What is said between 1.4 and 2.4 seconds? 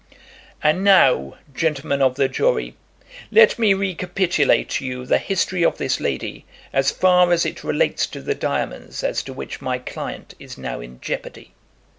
gentlemen of the